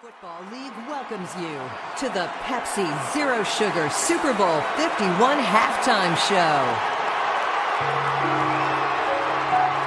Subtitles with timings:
[0.00, 1.58] Football League welcomes you
[1.98, 6.62] to the Pepsi Zero Sugar Super Bowl 51 halftime show.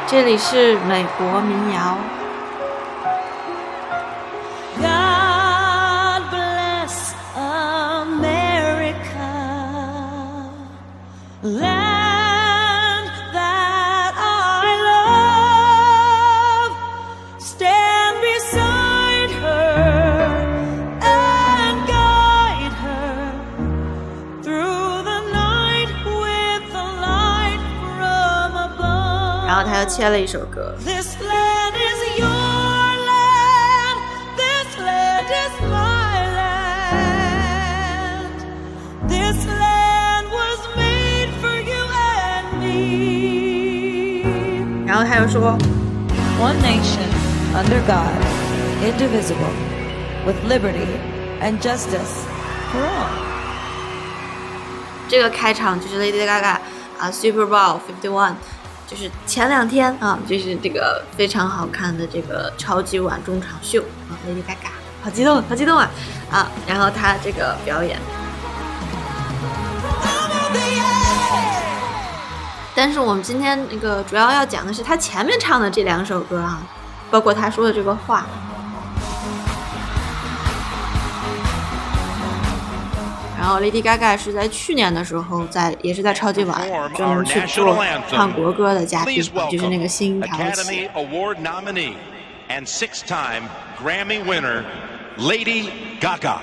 [0.06, 1.98] 这里是美国民谣。
[29.92, 34.00] 切了一首歌， This land is your land.
[34.36, 37.48] This land is my land.
[39.08, 44.24] This land was made for you and me.
[44.86, 45.58] 然后他又说，
[46.40, 47.10] One nation
[47.54, 48.22] under God,
[48.84, 49.54] indivisible,
[50.26, 51.00] with liberty
[51.42, 52.26] and justice
[52.72, 53.10] for all.
[55.10, 56.58] 这个开场就是 Lady Gaga
[57.00, 58.36] 啊，Super Bowl Fifty One，
[58.87, 64.71] 就是前两天啊，就是这个非常好看的这个超级碗中场秀啊，Lady Gaga，
[65.03, 65.91] 好激动，好激动啊
[66.31, 66.47] 啊！
[66.67, 67.99] 然后他这个表演，
[72.75, 76.63] 但是我们今天那个主要要讲的是他前面唱的这两首歌啊，
[77.11, 78.27] 包括他说的这个话。
[83.43, 86.63] 然后 Lady Gaga 是在去年的时候在，也是在超级碗
[86.95, 87.77] 专门去做
[88.09, 91.95] 唱国歌的嘉宾就是那个新 Award nominee
[92.49, 93.49] and six-time
[93.83, 94.63] Grammy winner
[95.19, 96.39] Lady Gaga.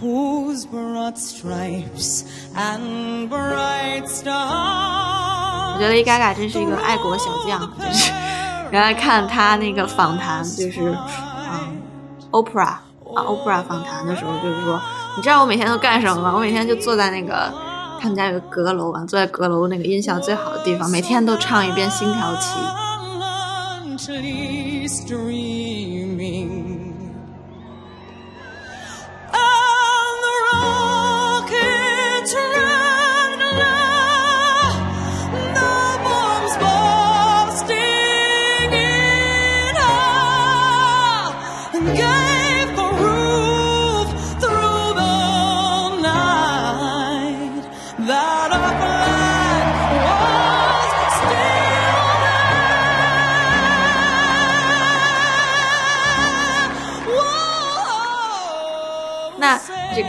[0.00, 2.24] whose broad stripes
[2.54, 8.10] and bright stars 我觉得 Lady Gaga 真是一个爱国小将，就是
[8.70, 11.35] 原来看她那个访谈，就是嗯
[12.36, 14.80] ，Oprah 啊，Oprah 访谈的时候，就是说，
[15.16, 16.32] 你知道我每天都干什么吗？
[16.34, 17.52] 我每天就坐在那个
[18.00, 22.58] 他们家有个阁楼啊，坐在阁楼那个音效最好的地方，每天都唱一遍《星条旗》。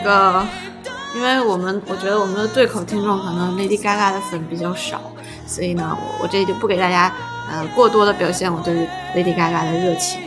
[0.08, 0.48] 个，
[1.16, 5.02] 因为我们我觉得我们的对口听众可能 Lady Gaga 的粉比较少，
[5.46, 7.14] 所以呢，我我这里就不给大家
[7.52, 8.74] 呃过多的表现我对
[9.14, 10.22] Lady Gaga 的热情。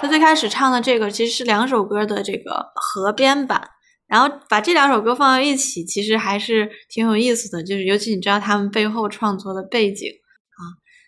[0.00, 3.68] 他最开始唱的这个其实是两首歌的这个合编版，
[4.08, 7.62] 然后把这两首歌放到一起，其实还是挺有意思的。
[7.62, 10.08] 就是尤其你知道他们背后创作的背景。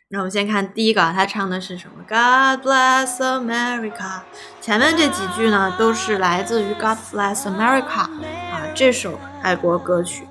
[0.08, 4.20] 那我们先看第一个啊，他唱的是什么？God bless America。
[4.60, 10.28] 前面这几句呢，都是来自于 God bless America 啊这首爱国歌曲。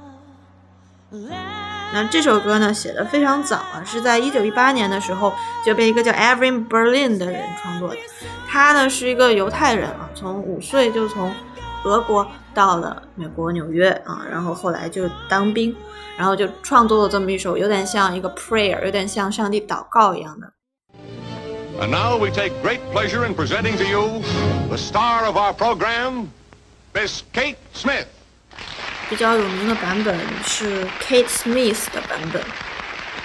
[1.91, 5.33] 那这首歌呢，写的非常早啊，是在一九一八年的时候
[5.65, 7.97] 就被一个叫 Evan Berlin 的人创作的。
[8.47, 11.33] 他呢是一个犹太人啊，从五岁就从
[11.83, 15.75] 俄国到了美国纽约啊，然后后来就当兵，
[16.17, 20.53] 然后就创作了这么一首有点像一个 prayer，有点像上帝祷告一样的。
[21.79, 24.21] And now we take great pleasure in presenting to you
[24.69, 26.27] the star of our program,
[26.93, 28.05] Miss Kate Smith.
[29.09, 32.41] 比较有名的版本是 Kate Smith 的版本。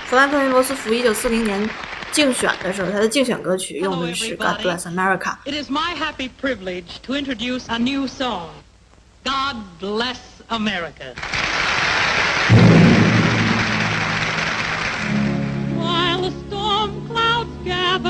[0.07, 1.69] 弗兰克林·罗斯福一九四零年
[2.13, 5.37] 竞选的时候，他的竞选歌曲用的是 God Bless America。
[5.45, 8.49] It is my happy privilege to introduce a new song,
[9.25, 11.15] God Bless America.
[15.77, 18.09] While the storm clouds gather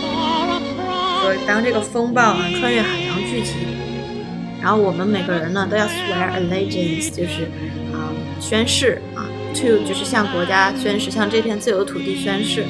[0.00, 3.52] for a 说 cross 当这个风暴啊穿越海洋聚集，
[4.62, 7.50] 然后我们每个人呢都要 swear allegiance，就是
[7.92, 8.08] 啊、
[8.40, 12.64] 宣誓啊，to 就是向国家宣誓，向这片自由的土地宣誓。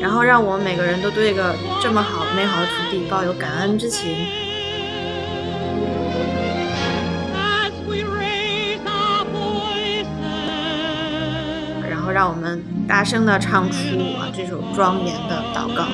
[0.00, 4.26] 然后让我们每个人都对这个这么好美好的土地抱有感恩之情。
[11.88, 13.78] 然后让我们大声的唱出
[14.18, 15.86] 啊这首庄严的祷告。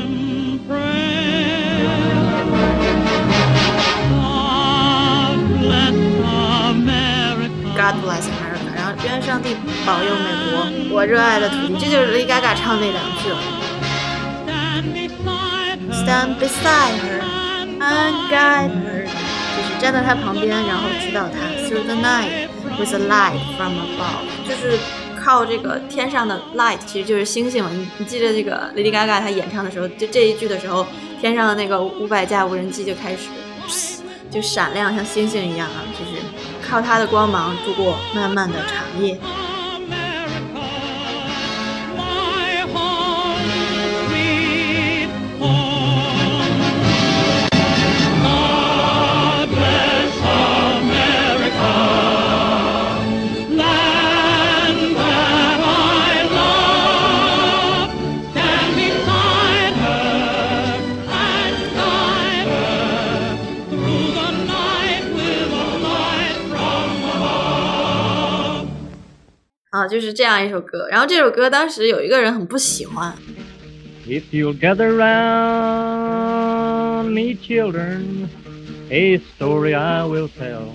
[7.88, 9.56] God bless America，然后愿上帝
[9.87, 13.38] 保佑美国，我热爱的土地，这就是 Lady Gaga 唱那两句了。
[15.94, 16.37] Stand beside her.
[16.37, 17.23] Stand beside her
[17.81, 22.49] and guide her，就是站在她旁边，然后指导她 through the night
[22.79, 24.79] with a light from above，就是
[25.19, 27.70] 靠这个天上的 light，其实就是星星嘛。
[27.73, 30.87] 你你记得这个 Lady Gaga 她演唱的时候，就这一句的时候，
[31.23, 33.29] 天上的那个五百架无人机就开始
[34.31, 36.18] 就闪亮，像星星一样啊，就是
[36.69, 39.19] 靠它的光芒度过漫漫的长夜。
[69.88, 70.87] 就是这样一首歌。
[70.90, 73.14] 然后这首歌当时有一个人很不喜欢
[74.06, 76.25] ，If you'll gather round
[77.11, 78.29] me, children,
[78.90, 80.69] a story I will tell.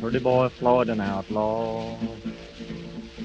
[0.00, 1.96] Pretty boy Floyd, an outlaw.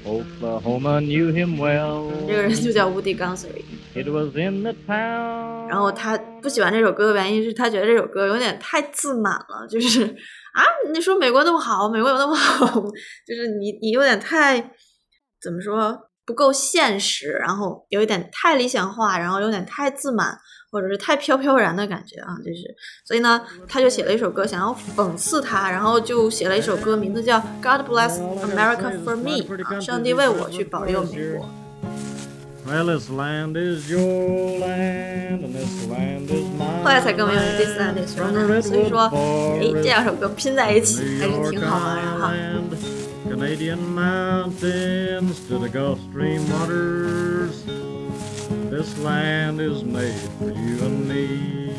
[0.03, 2.11] Oklahoma knew him well.
[2.27, 3.63] 这个人就叫 Woody Guthrie。
[3.93, 5.67] It was in the town.
[5.67, 10.15] 然后他不喜欢这首歌的原因是他觉得这首歌有点太自满了，就是
[10.53, 10.63] 啊，
[10.93, 12.65] 你说美国那么好，美国有那么好，
[13.25, 14.59] 就是你你有点太
[15.41, 20.37] 怎么说不够现实，然后有一点太理想化，然后有点太自满，
[20.71, 22.61] 或者是太飘飘然的感觉啊，就是
[23.05, 31.60] 所以呢，他就写了一首歌想要讽刺他，然后就写了一首歌，名字叫《God Bless America for Me》啊，上帝为我去保佑美国。
[32.66, 36.82] Well, this land is your land, and this land is mine.
[36.82, 42.34] 后来才更没有 This Land Is Your Land，所以说，哎，这两首歌拼在一起还是挺好玩的哈。
[43.30, 47.62] Canadian mountains to the Gulf Stream waters.
[48.68, 51.72] This land is made for you and me.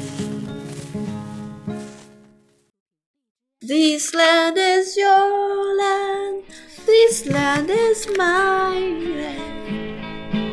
[3.61, 6.43] This land is your land,
[6.85, 9.60] this land is my land。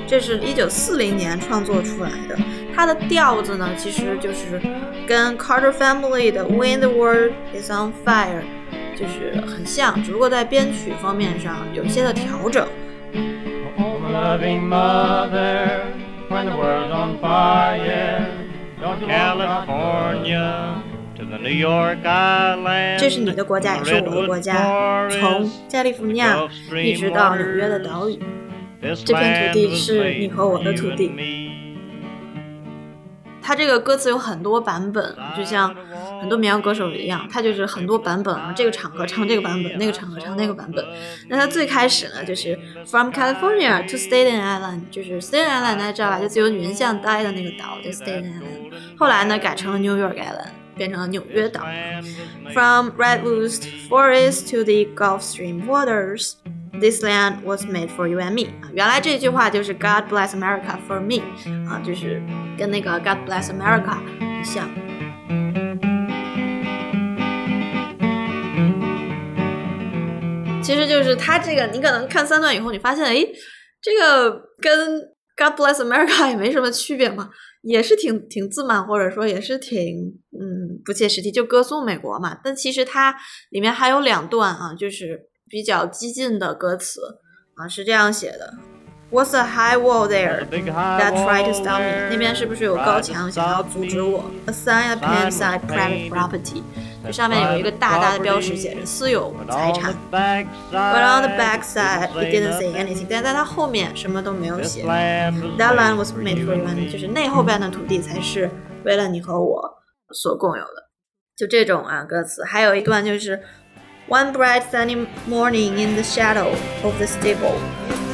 [0.10, 2.36] 这是一九四零年创作出来的，
[2.76, 4.60] 它的调子呢，其实就是
[5.08, 8.42] 跟 Carter Family 的《When the World Is on Fire》
[9.00, 12.68] 就是很像，只不过在编曲方面上有一些的调整。
[13.78, 15.82] Oh, loving mother,
[16.28, 18.26] when the world's on fire,
[18.80, 20.82] from California
[21.18, 22.98] to the New York Island.
[22.98, 26.36] 这是你的国家，也是我的国家，从加利福尼亚
[26.84, 28.20] 一直到纽约的岛屿。
[28.81, 31.12] 这片土地是你和我的土地.
[33.42, 35.76] 它这个歌词有很多版本，就像
[36.22, 40.86] 很多民谣歌手一样，它就是很多版本啊，这个场合唱这个版本，那个场合唱那个版本。
[41.28, 48.72] 那它最开始呢，就是 From California to Staten Island，就是 Staten Island 大家知道吧，就自由女神像待的那个岛叫 Staten Island。
[49.00, 51.66] 后来呢，改成了 New York Island，变成了纽约岛。
[52.54, 56.34] From redwoods forest to the Gulf Stream waters.
[56.80, 61.22] This land was made for you and me 啊，原来这句话就是 God bless America for me
[61.70, 62.22] 啊，就是
[62.58, 64.70] 跟那个 God bless America 很像。
[70.64, 73.28] 其实就是他这个，你可能看三段以后，你发现，哎，
[73.81, 74.31] 这个
[74.62, 75.02] 跟
[75.36, 77.30] God bless America 也没什么区别嘛，
[77.62, 79.98] 也是挺挺自满，或者说也是挺
[80.31, 82.38] 嗯不切实际，就歌颂美国嘛。
[82.42, 83.16] 但其实它
[83.50, 87.20] 里面还有两段啊，就是比较激进的歌词
[87.56, 88.54] 啊，是这样写的
[89.12, 92.10] ：What's a high wall there that try to stop me？
[92.10, 96.62] 那边是不是有高墙想要阻止我？A sign Sign inside private property，
[97.04, 99.94] 这上面有一个大大的标识，写着私有财产。
[100.12, 103.08] But on the backside, it didn't say anything。
[103.10, 104.84] 但在它后面什么都没有写。
[104.84, 106.92] That land was made for you.
[106.92, 108.50] 就是那后边的土地才是
[108.86, 109.62] 为了你和我
[110.14, 110.90] 所共有的。
[111.36, 113.42] 就这种啊歌词，还有一段就是
[114.08, 117.55] One bright sunny morning in the shadow of the stable,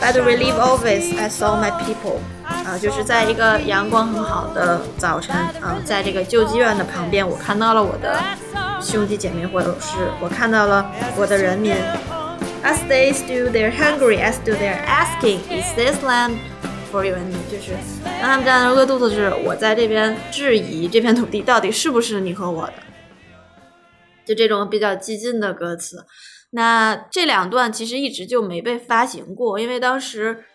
[0.00, 2.18] by the relief office I saw my people。
[2.44, 8.20] 啊，就是在一个阳光很好的早晨啊，在这个救济院的旁边，我看到了我的
[8.80, 11.74] 兄弟姐妹，或者是我看到了我的人民。
[12.62, 16.36] As they stood there hungry, I stood there asking, Is this land
[16.92, 17.38] for you and me？
[17.50, 17.72] 就是
[18.20, 22.74] 当他们站着饿肚子时，我在这边质疑这片土地到底是不是你和我的。
[24.25, 26.05] 就这种比较激进的歌词，
[26.51, 30.45] 那这两段其实一直就没被发行过，因为当时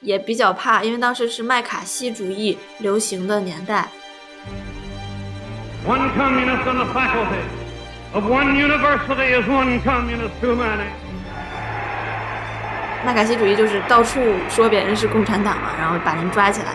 [0.00, 3.88] 也比较怕，因为当时是麦卡锡主义流行的年代。
[5.86, 7.42] One communist on the faculty
[8.12, 10.86] of one university is one communist too many.
[13.04, 16.74] 麦卡锡主义就是到处说别人是共产党嘛，然后把人抓起来。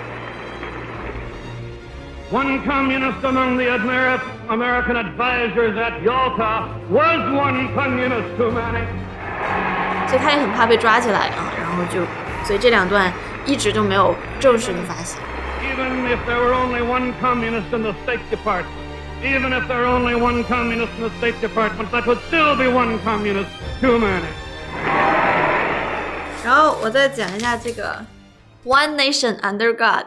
[2.30, 8.84] One communist among the Ameri- American advisors at Yalta was one communist too many.
[10.08, 12.00] 所以他也很怕被抓起来啊，然后就，
[12.44, 13.12] 所以这两段
[13.44, 15.20] 一直就没有正式的发行。
[15.62, 18.66] Even if there were only one communist in the State Department,
[19.22, 22.66] even if there were only one communist in the State Department, that would still be
[22.68, 24.26] one communist too many.
[26.44, 28.04] 然后我再讲一下这个
[28.64, 30.06] “One nation under God,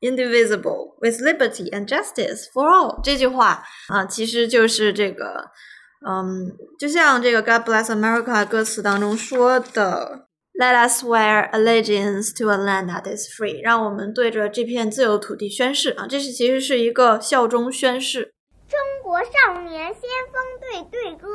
[0.00, 5.50] indivisible, with liberty and justice for all” 这句话啊，其实就是这个，
[6.06, 18.32] 嗯，就像这个 “God bless America” 歌词当中说的 “Let us swear allegiance to a land that is free”，让我们对着这片自由土地宣誓啊，这是其实是一个效忠宣誓。
[18.68, 20.00] 中国少年先
[20.32, 21.26] 锋队队歌。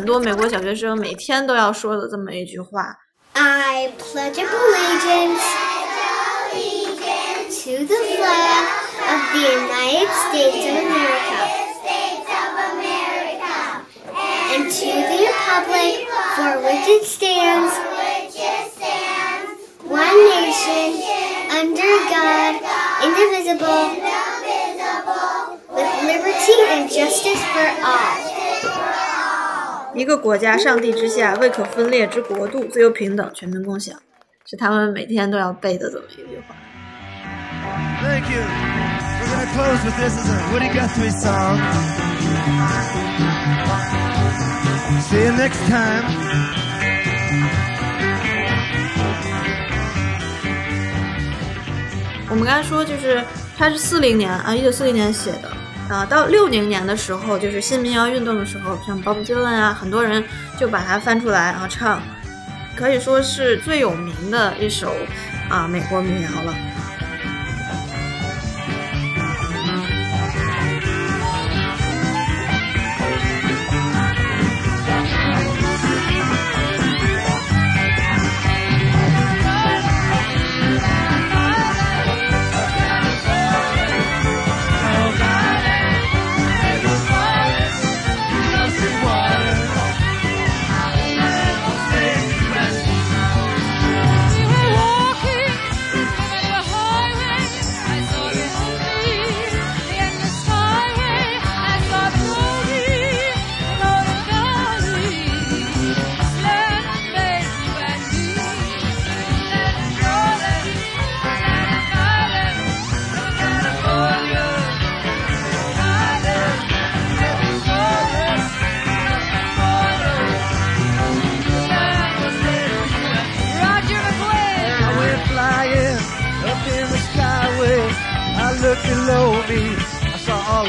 [0.00, 2.96] 很多美国小学生每天都要说的这么一句话。
[3.34, 5.42] I pledge allegiance
[7.64, 8.64] to the flag
[9.12, 11.66] of the United States of America
[14.56, 17.72] and to the republic for which it stands,
[19.84, 21.02] one nation,
[21.50, 22.54] under God,
[23.04, 23.84] indivisible,
[25.74, 28.19] with liberty and justice for all.
[29.93, 33.95] 一个国家，上帝之下，未可分裂之国度，自由平等，全民共享，
[34.45, 36.55] 是他们每天都要背的这么一句话。
[38.01, 38.41] Thank you.
[39.19, 41.59] We're gonna close with this as a Woody Guthrie song.
[45.01, 46.05] See you next time.
[52.29, 53.21] 我们刚才说，就是
[53.57, 55.51] 他是四零年啊，一九四零年写的
[55.91, 60.23] 啊，到六零年的时候，就是新民谣运动的时候，像 Bob Dylan 啊，很多人
[60.57, 62.01] 就把它翻出来啊唱，
[62.77, 64.95] 可以说是最有名的一首
[65.49, 66.70] 啊美国民谣了。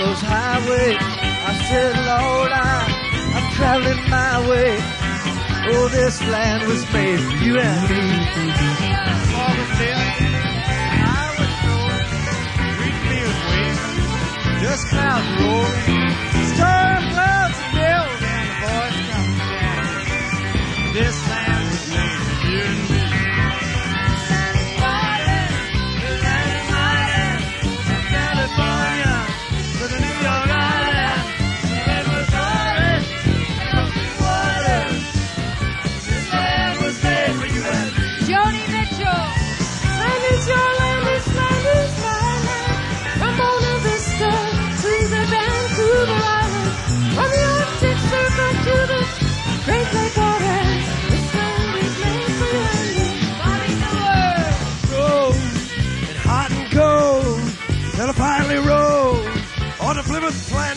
[0.05, 0.97] Those highways.
[1.01, 2.79] I said, Lord, I,
[3.37, 4.77] I'm traveling my way.
[5.75, 9.22] Oh, this land was made for you and me.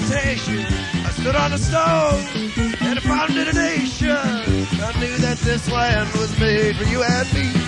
[0.05, 0.59] Plantation.
[0.59, 2.23] I stood on a stone
[2.79, 4.11] and I founded a nation.
[4.11, 7.64] I knew that this land was made for you and me.